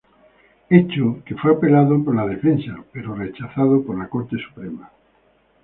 Hecho 0.71 1.19
que 1.23 1.35
fue 1.35 1.53
apelado 1.53 2.03
por 2.03 2.15
la 2.15 2.25
defensa, 2.25 2.75
pero 2.91 3.13
rechazado 3.13 3.83
por 3.85 3.99
la 3.99 4.07
Corte 4.09 4.35
Suprema. 4.39 4.89